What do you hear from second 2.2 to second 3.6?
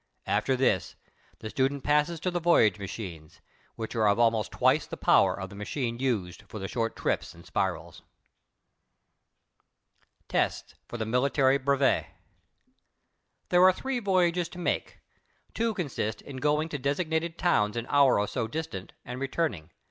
to the voyage machines,